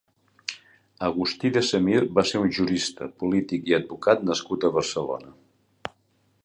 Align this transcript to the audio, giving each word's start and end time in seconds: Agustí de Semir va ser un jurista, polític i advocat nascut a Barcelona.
Agustí 1.07 1.51
de 1.57 1.63
Semir 1.67 1.99
va 2.19 2.23
ser 2.31 2.41
un 2.47 2.55
jurista, 2.59 3.09
polític 3.23 3.69
i 3.73 3.77
advocat 3.81 4.27
nascut 4.31 4.65
a 4.71 4.75
Barcelona. 4.79 5.37